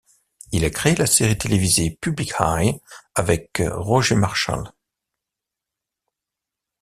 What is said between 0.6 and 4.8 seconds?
a créé la série télévisée Public Eye avec Roger Marshall.